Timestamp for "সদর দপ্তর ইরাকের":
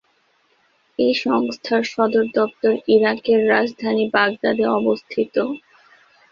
1.85-3.39